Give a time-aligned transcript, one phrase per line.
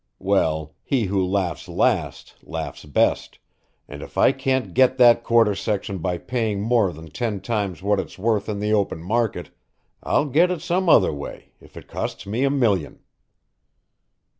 [0.17, 3.37] Well, he who laughs last laughs best,
[3.87, 7.99] and if I can't get that quarter section by paying more than ten times what
[7.99, 9.51] it's worth in the open market,
[10.01, 13.01] I'll get it some other way, if it costs me a million."